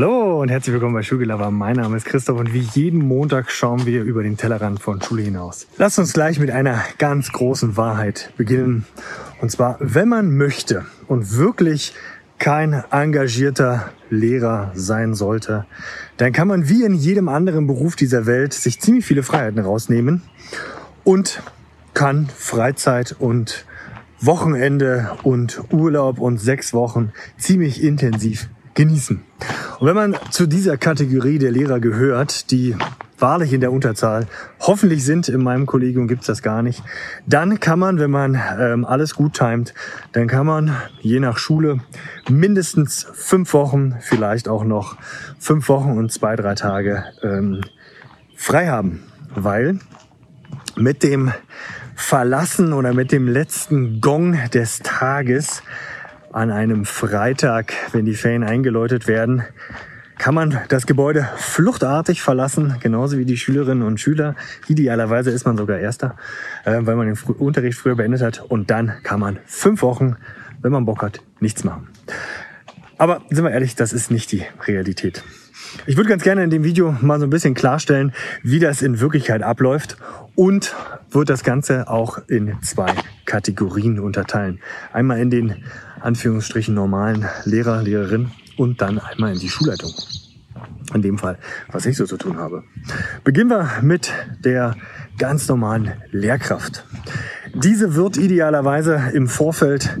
Hallo 0.00 0.40
und 0.40 0.48
herzlich 0.48 0.72
willkommen 0.72 0.94
bei 0.94 1.02
Schulgelaber. 1.02 1.50
Mein 1.50 1.74
Name 1.74 1.96
ist 1.96 2.06
Christoph 2.06 2.38
und 2.38 2.52
wie 2.54 2.60
jeden 2.60 3.00
Montag 3.00 3.50
schauen 3.50 3.84
wir 3.84 4.04
über 4.04 4.22
den 4.22 4.36
Tellerrand 4.36 4.78
von 4.78 5.02
Schule 5.02 5.22
hinaus. 5.22 5.66
Lasst 5.76 5.98
uns 5.98 6.12
gleich 6.12 6.38
mit 6.38 6.52
einer 6.52 6.84
ganz 6.98 7.32
großen 7.32 7.76
Wahrheit 7.76 8.32
beginnen. 8.36 8.86
Und 9.40 9.50
zwar, 9.50 9.76
wenn 9.80 10.08
man 10.08 10.36
möchte 10.36 10.86
und 11.08 11.36
wirklich 11.36 11.94
kein 12.38 12.84
engagierter 12.92 13.90
Lehrer 14.08 14.70
sein 14.76 15.14
sollte, 15.14 15.66
dann 16.16 16.32
kann 16.32 16.46
man 16.46 16.68
wie 16.68 16.84
in 16.84 16.94
jedem 16.94 17.28
anderen 17.28 17.66
Beruf 17.66 17.96
dieser 17.96 18.24
Welt 18.24 18.54
sich 18.54 18.80
ziemlich 18.80 19.04
viele 19.04 19.24
Freiheiten 19.24 19.58
rausnehmen 19.58 20.22
und 21.02 21.42
kann 21.94 22.28
Freizeit 22.36 23.16
und 23.18 23.66
Wochenende 24.20 25.16
und 25.24 25.60
Urlaub 25.72 26.20
und 26.20 26.38
sechs 26.38 26.72
Wochen 26.72 27.10
ziemlich 27.36 27.82
intensiv 27.82 28.48
genießen. 28.78 29.20
Und 29.80 29.86
wenn 29.88 29.96
man 29.96 30.16
zu 30.30 30.46
dieser 30.46 30.76
Kategorie 30.76 31.38
der 31.38 31.50
Lehrer 31.50 31.80
gehört, 31.80 32.52
die 32.52 32.76
wahrlich 33.18 33.52
in 33.52 33.60
der 33.60 33.72
Unterzahl 33.72 34.28
hoffentlich 34.60 35.04
sind, 35.04 35.28
in 35.28 35.42
meinem 35.42 35.66
Kollegium 35.66 36.06
gibt's 36.06 36.26
das 36.26 36.42
gar 36.42 36.62
nicht, 36.62 36.84
dann 37.26 37.58
kann 37.58 37.80
man, 37.80 37.98
wenn 37.98 38.12
man 38.12 38.40
ähm, 38.58 38.84
alles 38.84 39.16
gut 39.16 39.34
timet, 39.34 39.74
dann 40.12 40.28
kann 40.28 40.46
man 40.46 40.76
je 41.00 41.18
nach 41.18 41.38
Schule 41.38 41.80
mindestens 42.30 43.08
fünf 43.12 43.52
Wochen, 43.52 43.96
vielleicht 44.00 44.48
auch 44.48 44.62
noch 44.62 44.96
fünf 45.40 45.68
Wochen 45.68 45.98
und 45.98 46.12
zwei, 46.12 46.36
drei 46.36 46.54
Tage 46.54 47.04
ähm, 47.24 47.62
frei 48.36 48.68
haben. 48.68 49.02
Weil 49.34 49.80
mit 50.76 51.02
dem 51.02 51.32
Verlassen 51.96 52.72
oder 52.72 52.94
mit 52.94 53.10
dem 53.10 53.26
letzten 53.26 54.00
Gong 54.00 54.38
des 54.54 54.78
Tages 54.78 55.64
an 56.32 56.50
einem 56.50 56.84
Freitag, 56.84 57.72
wenn 57.92 58.04
die 58.04 58.14
Ferien 58.14 58.44
eingeläutet 58.44 59.06
werden, 59.06 59.44
kann 60.18 60.34
man 60.34 60.58
das 60.68 60.86
Gebäude 60.86 61.28
fluchtartig 61.36 62.22
verlassen, 62.22 62.74
genauso 62.80 63.18
wie 63.18 63.24
die 63.24 63.36
Schülerinnen 63.36 63.86
und 63.86 64.00
Schüler. 64.00 64.34
Idealerweise 64.66 65.30
ist 65.30 65.46
man 65.46 65.56
sogar 65.56 65.78
Erster, 65.78 66.16
äh, 66.64 66.80
weil 66.80 66.96
man 66.96 67.06
den 67.06 67.16
Unterricht 67.34 67.78
früher 67.78 67.94
beendet 67.94 68.20
hat. 68.20 68.40
Und 68.40 68.70
dann 68.70 68.94
kann 69.04 69.20
man 69.20 69.38
fünf 69.46 69.82
Wochen, 69.82 70.16
wenn 70.60 70.72
man 70.72 70.84
Bock 70.84 71.02
hat, 71.02 71.20
nichts 71.40 71.62
machen. 71.62 71.88
Aber 72.98 73.22
sind 73.30 73.44
wir 73.44 73.52
ehrlich, 73.52 73.76
das 73.76 73.92
ist 73.92 74.10
nicht 74.10 74.32
die 74.32 74.44
Realität. 74.66 75.22
Ich 75.86 75.96
würde 75.96 76.08
ganz 76.08 76.24
gerne 76.24 76.42
in 76.42 76.50
dem 76.50 76.64
Video 76.64 76.96
mal 77.00 77.20
so 77.20 77.26
ein 77.26 77.30
bisschen 77.30 77.54
klarstellen, 77.54 78.12
wie 78.42 78.58
das 78.58 78.82
in 78.82 79.00
Wirklichkeit 79.00 79.42
abläuft 79.42 79.96
und 80.34 80.74
wird 81.10 81.30
das 81.30 81.44
Ganze 81.44 81.88
auch 81.88 82.18
in 82.26 82.60
zwei 82.62 82.92
Kategorien 83.24 84.00
unterteilen. 84.00 84.60
Einmal 84.92 85.20
in 85.20 85.30
den 85.30 85.64
Anführungsstrichen 86.00 86.74
normalen 86.74 87.26
Lehrer, 87.44 87.82
Lehrerin 87.82 88.30
und 88.56 88.80
dann 88.80 88.98
einmal 88.98 89.32
in 89.34 89.38
die 89.38 89.48
Schulleitung. 89.48 89.92
In 90.94 91.02
dem 91.02 91.18
Fall, 91.18 91.38
was 91.70 91.84
ich 91.84 91.96
so 91.96 92.06
zu 92.06 92.16
tun 92.16 92.38
habe. 92.38 92.64
Beginnen 93.22 93.50
wir 93.50 93.68
mit 93.82 94.10
der 94.42 94.74
ganz 95.18 95.46
normalen 95.48 95.92
Lehrkraft. 96.10 96.84
Diese 97.54 97.94
wird 97.94 98.16
idealerweise 98.16 99.10
im 99.12 99.28
Vorfeld, 99.28 99.98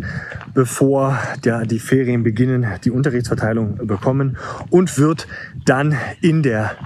bevor 0.58 1.16
der, 1.44 1.66
die 1.66 1.78
Ferien 1.78 2.24
beginnen, 2.24 2.66
die 2.82 2.90
Unterrichtsverteilung 2.90 3.86
bekommen 3.86 4.38
und 4.70 4.98
wird 4.98 5.28
dann 5.64 5.96
in 6.20 6.42
der 6.42 6.76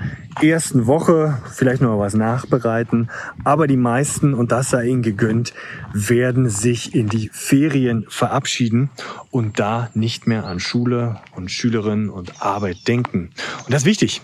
ersten 0.42 0.86
Woche 0.86 1.38
vielleicht 1.50 1.80
noch 1.80 1.98
was 1.98 2.12
nachbereiten. 2.12 3.08
Aber 3.44 3.66
die 3.66 3.78
meisten, 3.78 4.34
und 4.34 4.52
das 4.52 4.68
sei 4.68 4.88
ihnen 4.88 5.00
gegönnt, 5.00 5.54
werden 5.94 6.50
sich 6.50 6.94
in 6.94 7.08
die 7.08 7.30
Ferien 7.32 8.04
verabschieden 8.10 8.90
und 9.30 9.58
da 9.58 9.88
nicht 9.94 10.26
mehr 10.26 10.44
an 10.44 10.60
Schule 10.60 11.16
und 11.34 11.50
Schülerinnen 11.50 12.10
und 12.10 12.42
Arbeit 12.42 12.86
denken. 12.86 13.30
Und 13.64 13.72
das 13.72 13.84
ist 13.84 13.86
wichtig. 13.86 14.20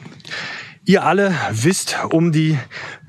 Ihr 0.88 1.04
alle 1.04 1.34
wisst 1.52 1.98
um 2.12 2.32
die 2.32 2.56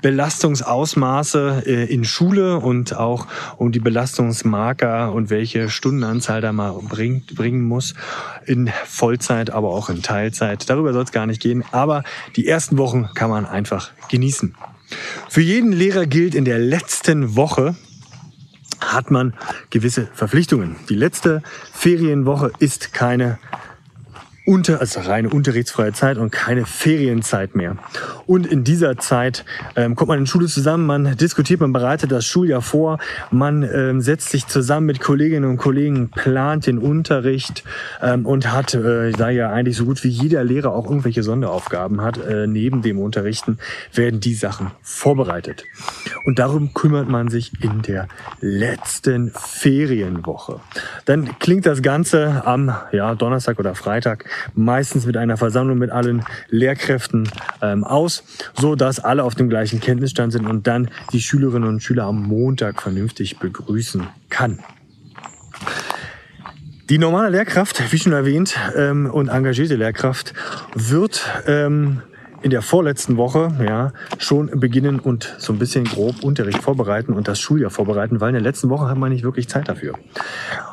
Belastungsausmaße 0.02 1.62
äh, 1.64 1.84
in 1.86 2.04
Schule 2.04 2.58
und 2.58 2.94
auch 2.94 3.26
um 3.56 3.72
die 3.72 3.78
Belastungsmarker 3.78 5.14
und 5.14 5.30
welche 5.30 5.70
Stundenanzahl 5.70 6.42
da 6.42 6.52
mal 6.52 6.78
bringt, 6.86 7.34
bringen 7.34 7.62
muss. 7.62 7.94
In 8.44 8.70
Vollzeit, 8.84 9.48
aber 9.48 9.70
auch 9.70 9.88
in 9.88 10.02
Teilzeit. 10.02 10.68
Darüber 10.68 10.92
soll 10.92 11.04
es 11.04 11.10
gar 11.10 11.24
nicht 11.24 11.40
gehen. 11.40 11.64
Aber 11.72 12.04
die 12.36 12.46
ersten 12.46 12.76
Wochen 12.76 13.08
kann 13.14 13.30
man 13.30 13.46
einfach 13.46 13.92
genießen. 14.10 14.54
Für 15.30 15.40
jeden 15.40 15.72
Lehrer 15.72 16.04
gilt 16.04 16.34
in 16.34 16.44
der 16.44 16.58
letzten 16.58 17.34
Woche, 17.34 17.76
hat 18.78 19.10
man 19.10 19.32
gewisse 19.70 20.10
Verpflichtungen. 20.12 20.76
Die 20.90 20.96
letzte 20.96 21.42
Ferienwoche 21.72 22.52
ist 22.58 22.92
keine 22.92 23.38
unter, 24.50 24.80
also 24.80 24.98
reine 24.98 25.28
unterrichtsfreie 25.28 25.92
Zeit 25.92 26.18
und 26.18 26.32
keine 26.32 26.66
Ferienzeit 26.66 27.54
mehr. 27.54 27.76
Und 28.26 28.48
in 28.48 28.64
dieser 28.64 28.96
Zeit 28.96 29.44
ähm, 29.76 29.94
kommt 29.94 30.08
man 30.08 30.18
in 30.18 30.26
Schule 30.26 30.48
zusammen, 30.48 30.86
man 30.86 31.16
diskutiert, 31.16 31.60
man 31.60 31.72
bereitet 31.72 32.10
das 32.10 32.26
Schuljahr 32.26 32.60
vor, 32.60 32.98
man 33.30 33.62
ähm, 33.62 34.00
setzt 34.00 34.30
sich 34.30 34.48
zusammen 34.48 34.86
mit 34.86 34.98
Kolleginnen 34.98 35.48
und 35.48 35.56
Kollegen, 35.56 36.10
plant 36.10 36.66
den 36.66 36.78
Unterricht 36.78 37.62
ähm, 38.02 38.26
und 38.26 38.50
hat, 38.52 38.74
äh, 38.74 39.12
da 39.12 39.30
ja 39.30 39.50
eigentlich 39.50 39.76
so 39.76 39.84
gut 39.84 40.02
wie 40.02 40.08
jeder 40.08 40.42
Lehrer 40.42 40.74
auch 40.74 40.86
irgendwelche 40.86 41.22
Sonderaufgaben 41.22 42.00
hat, 42.00 42.18
äh, 42.18 42.48
neben 42.48 42.82
dem 42.82 42.98
Unterrichten, 42.98 43.58
werden 43.94 44.18
die 44.18 44.34
Sachen 44.34 44.72
vorbereitet. 44.82 45.64
Und 46.24 46.40
darum 46.40 46.74
kümmert 46.74 47.08
man 47.08 47.28
sich 47.28 47.52
in 47.62 47.82
der 47.82 48.08
letzten 48.40 49.30
Ferienwoche. 49.30 50.58
Dann 51.04 51.38
klingt 51.38 51.66
das 51.66 51.82
Ganze 51.82 52.42
am 52.44 52.74
ja, 52.90 53.14
Donnerstag 53.14 53.60
oder 53.60 53.76
Freitag 53.76 54.24
meistens 54.54 55.06
mit 55.06 55.16
einer 55.16 55.36
Versammlung 55.36 55.78
mit 55.78 55.90
allen 55.90 56.24
Lehrkräften 56.48 57.28
ähm, 57.62 57.84
aus, 57.84 58.22
so 58.54 58.74
dass 58.74 59.00
alle 59.00 59.24
auf 59.24 59.34
dem 59.34 59.48
gleichen 59.48 59.80
Kenntnisstand 59.80 60.32
sind 60.32 60.46
und 60.46 60.66
dann 60.66 60.90
die 61.12 61.20
Schülerinnen 61.20 61.68
und 61.68 61.82
Schüler 61.82 62.04
am 62.04 62.22
Montag 62.22 62.82
vernünftig 62.82 63.38
begrüßen 63.38 64.06
kann. 64.28 64.60
Die 66.88 66.98
normale 66.98 67.30
Lehrkraft, 67.30 67.92
wie 67.92 67.98
schon 67.98 68.12
erwähnt, 68.12 68.58
ähm, 68.76 69.08
und 69.08 69.28
engagierte 69.28 69.76
Lehrkraft 69.76 70.34
wird 70.74 71.24
ähm, 71.46 72.02
in 72.42 72.50
der 72.50 72.62
vorletzten 72.62 73.16
Woche 73.16 73.52
ja, 73.64 73.92
schon 74.18 74.58
beginnen 74.58 74.98
und 74.98 75.36
so 75.38 75.52
ein 75.52 75.58
bisschen 75.58 75.84
grob 75.84 76.24
Unterricht 76.24 76.62
vorbereiten 76.62 77.12
und 77.12 77.28
das 77.28 77.38
Schuljahr 77.38 77.70
vorbereiten, 77.70 78.20
weil 78.20 78.30
in 78.30 78.34
der 78.34 78.42
letzten 78.42 78.70
Woche 78.70 78.88
hat 78.88 78.98
man 78.98 79.12
nicht 79.12 79.22
wirklich 79.22 79.48
Zeit 79.48 79.68
dafür. 79.68 79.94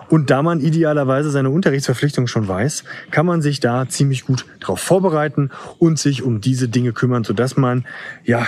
Und 0.10 0.30
da 0.30 0.42
man 0.42 0.60
idealerweise 0.60 1.32
seine 1.32 1.50
Unterrichtsverpflichtung 1.50 2.28
schon 2.28 2.48
weiß, 2.48 2.84
kann 3.12 3.26
man 3.26 3.42
sich 3.42 3.60
da 3.60 3.88
ziemlich 3.88 4.26
gut 4.26 4.46
darauf 4.60 4.80
vorbereiten 4.80 5.50
und 5.80 6.00
sich 6.00 6.24
um 6.24 6.42
diese 6.42 6.70
Dinge 6.70 6.94
kümmern, 6.94 7.24
sodass 7.24 7.58
man 7.58 7.86
ja 8.24 8.46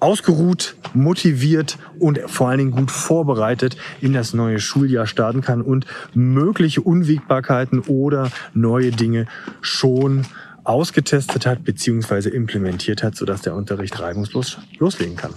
ausgeruht, 0.00 0.76
motiviert 0.92 1.78
und 1.98 2.20
vor 2.26 2.48
allen 2.48 2.58
Dingen 2.58 2.70
gut 2.72 2.90
vorbereitet 2.90 3.76
in 4.00 4.12
das 4.12 4.34
neue 4.34 4.58
Schuljahr 4.58 5.06
starten 5.06 5.40
kann 5.40 5.62
und 5.62 5.86
mögliche 6.12 6.82
Unwägbarkeiten 6.82 7.80
oder 7.80 8.30
neue 8.52 8.90
Dinge 8.90 9.26
schon 9.62 10.26
ausgetestet 10.62 11.46
hat 11.46 11.64
bzw. 11.64 12.28
implementiert 12.28 13.02
hat, 13.02 13.16
sodass 13.16 13.42
der 13.42 13.54
Unterricht 13.54 13.98
reibungslos 13.98 14.58
loslegen 14.78 15.16
kann. 15.16 15.32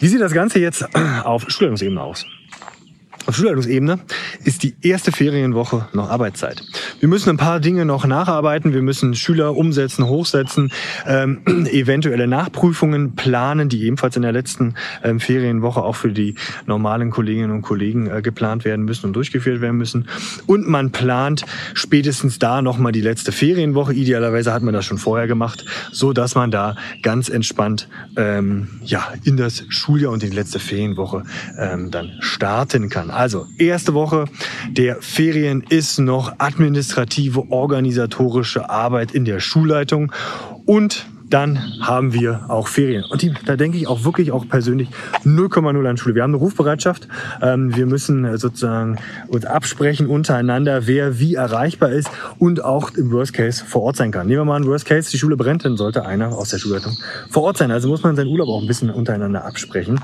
Wie 0.00 0.08
sieht 0.08 0.20
das 0.20 0.32
Ganze 0.32 0.58
jetzt 0.58 0.84
auf 1.24 1.44
Schulleitungsebene 1.48 2.02
aus? 2.02 2.26
Auf 3.26 3.36
Schulleitungsebene 3.36 4.00
ist 4.44 4.62
die 4.62 4.74
erste 4.82 5.10
Ferienwoche 5.10 5.88
noch 5.94 6.10
Arbeitszeit. 6.10 6.62
Wir 7.00 7.08
müssen 7.08 7.30
ein 7.30 7.36
paar 7.38 7.58
Dinge 7.58 7.86
noch 7.86 8.06
nacharbeiten. 8.06 8.74
Wir 8.74 8.82
müssen 8.82 9.14
Schüler 9.14 9.56
umsetzen, 9.56 10.06
hochsetzen, 10.06 10.70
ähm, 11.06 11.40
eventuelle 11.46 12.26
Nachprüfungen 12.26 13.14
planen, 13.14 13.70
die 13.70 13.84
ebenfalls 13.84 14.16
in 14.16 14.22
der 14.22 14.32
letzten 14.32 14.74
ähm, 15.02 15.20
Ferienwoche 15.20 15.82
auch 15.82 15.96
für 15.96 16.12
die 16.12 16.34
normalen 16.66 17.10
Kolleginnen 17.10 17.50
und 17.50 17.62
Kollegen 17.62 18.10
äh, 18.10 18.20
geplant 18.20 18.66
werden 18.66 18.84
müssen 18.84 19.06
und 19.06 19.14
durchgeführt 19.14 19.62
werden 19.62 19.78
müssen. 19.78 20.06
Und 20.46 20.68
man 20.68 20.92
plant 20.92 21.46
spätestens 21.72 22.38
da 22.38 22.60
nochmal 22.60 22.92
die 22.92 23.00
letzte 23.00 23.32
Ferienwoche. 23.32 23.94
Idealerweise 23.94 24.52
hat 24.52 24.62
man 24.62 24.74
das 24.74 24.84
schon 24.84 24.98
vorher 24.98 25.26
gemacht, 25.26 25.64
so 25.92 26.12
dass 26.12 26.34
man 26.34 26.50
da 26.50 26.76
ganz 27.02 27.30
entspannt 27.30 27.88
ähm, 28.16 28.68
ja 28.84 29.14
in 29.24 29.38
das 29.38 29.64
Schuljahr 29.70 30.12
und 30.12 30.22
in 30.22 30.30
die 30.30 30.36
letzte 30.36 30.58
Ferienwoche 30.58 31.22
ähm, 31.58 31.90
dann 31.90 32.12
starten 32.20 32.90
kann. 32.90 33.13
Also, 33.14 33.46
erste 33.58 33.94
Woche 33.94 34.26
der 34.70 34.96
Ferien 35.00 35.64
ist 35.68 35.98
noch 35.98 36.34
administrative, 36.38 37.50
organisatorische 37.50 38.68
Arbeit 38.68 39.12
in 39.12 39.24
der 39.24 39.40
Schulleitung 39.40 40.12
und 40.66 41.06
dann 41.30 41.80
haben 41.80 42.12
wir 42.12 42.44
auch 42.48 42.68
Ferien. 42.68 43.04
Und 43.10 43.22
die, 43.22 43.32
da 43.44 43.56
denke 43.56 43.76
ich 43.76 43.88
auch 43.88 44.04
wirklich 44.04 44.30
auch 44.30 44.48
persönlich 44.48 44.88
0,0 45.24 45.88
an 45.88 45.96
Schule. 45.96 46.14
Wir 46.14 46.22
haben 46.22 46.30
eine 46.30 46.38
Rufbereitschaft. 46.38 47.08
Ähm, 47.42 47.74
wir 47.74 47.86
müssen 47.86 48.24
äh, 48.24 48.38
sozusagen 48.38 48.98
uns 49.28 49.44
absprechen 49.44 50.06
untereinander, 50.06 50.86
wer 50.86 51.18
wie 51.18 51.34
erreichbar 51.34 51.90
ist 51.90 52.08
und 52.38 52.62
auch 52.62 52.92
im 52.92 53.10
Worst 53.10 53.32
Case 53.32 53.64
vor 53.64 53.82
Ort 53.82 53.96
sein 53.96 54.12
kann. 54.12 54.26
Nehmen 54.26 54.40
wir 54.40 54.44
mal 54.44 54.56
einen 54.56 54.66
Worst 54.66 54.86
Case, 54.86 55.10
die 55.10 55.18
Schule 55.18 55.36
brennt, 55.36 55.64
dann 55.64 55.76
sollte 55.76 56.06
einer 56.06 56.28
aus 56.28 56.50
der 56.50 56.58
Schulleitung 56.58 56.96
vor 57.30 57.42
Ort 57.42 57.56
sein. 57.56 57.70
Also 57.70 57.88
muss 57.88 58.02
man 58.02 58.14
seinen 58.16 58.28
Urlaub 58.28 58.48
auch 58.48 58.60
ein 58.60 58.68
bisschen 58.68 58.90
untereinander 58.90 59.44
absprechen. 59.44 59.98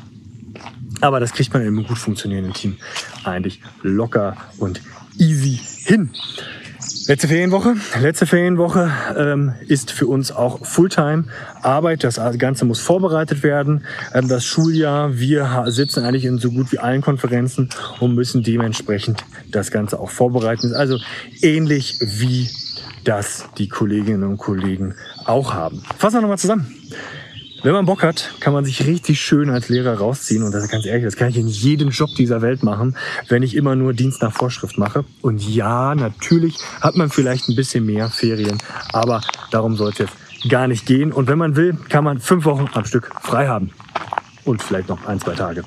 Aber 1.01 1.21
das 1.21 1.33
kriegt 1.33 1.53
man 1.53 1.63
in 1.63 1.69
einem 1.69 1.87
gut 1.87 1.99
funktionierenden 1.99 2.55
Team 2.55 2.77
eigentlich 3.25 3.61
locker 3.83 4.37
und 4.59 4.81
easy 5.19 5.61
hin. 5.85 6.11
Letzte 7.07 7.29
Ferienwoche. 7.29 7.75
Letzte 8.01 8.27
Ferienwoche 8.27 8.91
ähm, 9.17 9.53
ist 9.67 9.91
für 9.91 10.07
uns 10.07 10.31
auch 10.31 10.65
Fulltime 10.65 11.25
Arbeit. 11.61 12.05
Das 12.05 12.21
Ganze 12.39 12.65
muss 12.65 12.81
vorbereitet 12.81 13.43
werden. 13.43 13.85
Ähm, 14.15 14.29
das 14.29 14.45
Schuljahr. 14.45 15.19
Wir 15.19 15.65
sitzen 15.67 16.05
eigentlich 16.05 16.25
in 16.25 16.39
so 16.39 16.51
gut 16.51 16.73
wie 16.73 16.79
allen 16.79 17.03
Konferenzen 17.03 17.69
und 17.99 18.15
müssen 18.15 18.43
dementsprechend 18.43 19.25
das 19.51 19.71
Ganze 19.71 19.99
auch 19.99 20.11
vorbereiten. 20.11 20.75
Also 20.75 20.99
ähnlich 21.43 21.99
wie 22.01 22.49
das 23.05 23.49
die 23.59 23.69
Kolleginnen 23.69 24.23
und 24.23 24.39
Kollegen 24.39 24.95
auch 25.25 25.53
haben. 25.53 25.83
Fassen 25.99 26.19
wir 26.19 26.21
nochmal 26.23 26.39
zusammen. 26.39 26.73
Wenn 27.63 27.73
man 27.73 27.85
Bock 27.85 28.03
hat, 28.03 28.31
kann 28.41 28.55
man 28.55 28.65
sich 28.65 28.87
richtig 28.87 29.21
schön 29.21 29.51
als 29.51 29.69
Lehrer 29.69 29.99
rausziehen. 29.99 30.43
Und 30.43 30.53
das 30.53 30.65
ist 30.65 30.71
ganz 30.71 30.87
ehrlich, 30.87 31.05
das 31.05 31.17
kann 31.17 31.29
ich 31.29 31.37
in 31.37 31.47
jedem 31.47 31.91
Job 31.91 32.09
dieser 32.17 32.41
Welt 32.41 32.63
machen, 32.63 32.97
wenn 33.29 33.43
ich 33.43 33.55
immer 33.55 33.77
nur 33.77 33.93
Dienst 33.93 34.23
nach 34.23 34.33
Vorschrift 34.33 34.79
mache. 34.79 35.05
Und 35.21 35.47
ja, 35.47 35.95
natürlich 35.95 36.57
hat 36.81 36.97
man 36.97 37.11
vielleicht 37.11 37.49
ein 37.49 37.57
bisschen 37.57 37.85
mehr 37.85 38.09
Ferien, 38.09 38.59
aber 38.93 39.21
darum 39.51 39.77
soll 39.77 39.93
es 39.99 40.49
gar 40.49 40.69
nicht 40.69 40.87
gehen. 40.87 41.13
Und 41.13 41.29
wenn 41.29 41.37
man 41.37 41.55
will, 41.55 41.77
kann 41.91 42.03
man 42.03 42.19
fünf 42.19 42.47
Wochen 42.47 42.67
am 42.73 42.87
Stück 42.87 43.11
frei 43.21 43.47
haben. 43.47 43.73
Und 44.47 44.63
vielleicht 44.63 44.89
noch 44.89 45.07
ein, 45.07 45.21
zwei 45.21 45.35
Tage. 45.35 45.65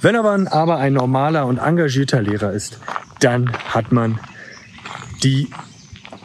Wenn 0.00 0.16
aber, 0.16 0.50
aber 0.50 0.78
ein 0.78 0.94
normaler 0.94 1.44
und 1.44 1.58
engagierter 1.58 2.22
Lehrer 2.22 2.52
ist, 2.52 2.78
dann 3.20 3.52
hat 3.52 3.92
man 3.92 4.18
die 5.22 5.50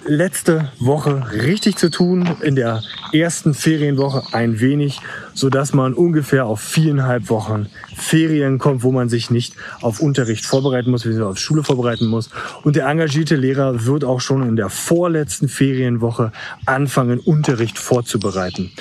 letzte 0.05 0.71
Woche 0.79 1.31
richtig 1.33 1.75
zu 1.75 1.89
tun, 1.89 2.37
in 2.41 2.55
der 2.55 2.83
ersten 3.13 3.53
Ferienwoche 3.53 4.23
ein 4.33 4.59
wenig, 4.59 4.99
so 5.33 5.49
dass 5.49 5.73
man 5.73 5.93
ungefähr 5.93 6.45
auf 6.45 6.59
viereinhalb 6.59 7.29
Wochen 7.29 7.67
Ferien 7.95 8.57
kommt, 8.57 8.83
wo 8.83 8.91
man 8.91 9.09
sich 9.09 9.29
nicht 9.29 9.55
auf 9.81 9.99
Unterricht 9.99 10.45
vorbereiten 10.45 10.91
muss, 10.91 11.05
wie 11.05 11.21
auf 11.21 11.37
Schule 11.37 11.63
vorbereiten 11.63 12.07
muss. 12.07 12.29
Und 12.63 12.75
der 12.75 12.87
engagierte 12.87 13.35
Lehrer 13.35 13.85
wird 13.85 14.03
auch 14.03 14.21
schon 14.21 14.47
in 14.47 14.55
der 14.55 14.69
vorletzten 14.69 15.47
Ferienwoche 15.47 16.31
anfangen, 16.65 17.19
Unterricht 17.19 17.77
vorzubereiten. 17.77 18.71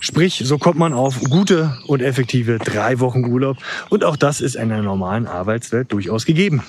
Sprich, 0.00 0.42
so 0.44 0.58
kommt 0.58 0.78
man 0.78 0.92
auf 0.92 1.20
gute 1.28 1.76
und 1.86 2.00
effektive 2.00 2.58
drei 2.58 3.00
Wochen 3.00 3.24
Urlaub. 3.24 3.58
Und 3.90 4.04
auch 4.04 4.16
das 4.16 4.40
ist 4.40 4.56
in 4.56 4.70
der 4.70 4.82
normalen 4.82 5.26
Arbeitswelt 5.26 5.92
durchaus 5.92 6.24
gegeben. 6.24 6.62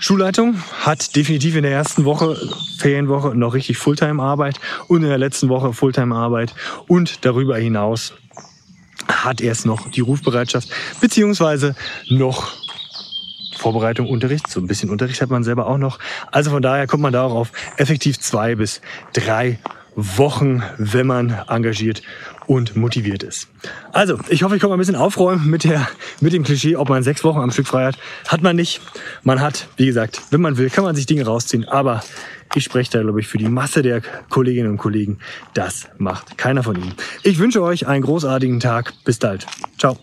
Schulleitung 0.00 0.62
hat 0.80 1.16
definitiv 1.16 1.56
in 1.56 1.62
der 1.62 1.72
ersten 1.72 2.04
Woche, 2.04 2.36
Ferienwoche, 2.78 3.34
noch 3.34 3.54
richtig 3.54 3.78
Fulltime-Arbeit 3.78 4.60
und 4.86 5.02
in 5.02 5.08
der 5.08 5.18
letzten 5.18 5.48
Woche 5.48 5.72
Fulltime-Arbeit 5.72 6.54
und 6.86 7.24
darüber 7.24 7.56
hinaus 7.56 8.14
hat 9.08 9.40
erst 9.40 9.66
noch 9.66 9.90
die 9.90 10.00
Rufbereitschaft 10.00 10.68
beziehungsweise 11.00 11.74
noch 12.08 12.52
Vorbereitung, 13.56 14.08
Unterricht. 14.08 14.48
So 14.48 14.60
ein 14.60 14.68
bisschen 14.68 14.88
Unterricht 14.88 15.20
hat 15.20 15.30
man 15.30 15.42
selber 15.42 15.66
auch 15.66 15.78
noch. 15.78 15.98
Also 16.30 16.50
von 16.50 16.62
daher 16.62 16.86
kommt 16.86 17.02
man 17.02 17.12
da 17.12 17.24
auch 17.24 17.34
auf 17.34 17.52
effektiv 17.76 18.20
zwei 18.20 18.54
bis 18.54 18.80
drei 19.12 19.58
Wochen, 20.00 20.62
wenn 20.78 21.08
man 21.08 21.36
engagiert 21.48 22.02
und 22.46 22.76
motiviert 22.76 23.24
ist. 23.24 23.48
Also, 23.92 24.16
ich 24.28 24.44
hoffe, 24.44 24.54
ich 24.54 24.60
konnte 24.60 24.76
ein 24.76 24.78
bisschen 24.78 24.94
aufräumen 24.94 25.50
mit, 25.50 25.64
der, 25.64 25.88
mit 26.20 26.32
dem 26.32 26.44
Klischee, 26.44 26.76
ob 26.76 26.88
man 26.88 27.02
sechs 27.02 27.24
Wochen 27.24 27.40
am 27.40 27.50
Stück 27.50 27.66
frei 27.66 27.86
hat. 27.86 27.98
Hat 28.28 28.40
man 28.40 28.54
nicht. 28.54 28.80
Man 29.24 29.40
hat, 29.40 29.66
wie 29.76 29.86
gesagt, 29.86 30.22
wenn 30.30 30.40
man 30.40 30.56
will, 30.56 30.70
kann 30.70 30.84
man 30.84 30.94
sich 30.94 31.06
Dinge 31.06 31.26
rausziehen. 31.26 31.66
Aber 31.66 32.04
ich 32.54 32.62
spreche 32.62 32.92
da, 32.92 33.02
glaube 33.02 33.18
ich, 33.20 33.26
für 33.26 33.38
die 33.38 33.48
Masse 33.48 33.82
der 33.82 34.00
Kolleginnen 34.30 34.70
und 34.70 34.78
Kollegen. 34.78 35.18
Das 35.54 35.88
macht 35.98 36.38
keiner 36.38 36.62
von 36.62 36.76
ihnen. 36.76 36.94
Ich 37.24 37.40
wünsche 37.40 37.60
euch 37.60 37.88
einen 37.88 38.04
großartigen 38.04 38.60
Tag. 38.60 38.94
Bis 39.04 39.18
bald. 39.18 39.46
Ciao. 39.78 39.98